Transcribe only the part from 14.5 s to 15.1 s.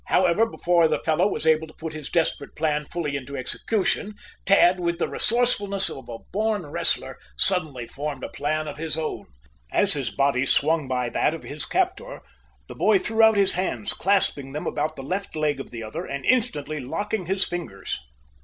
them about the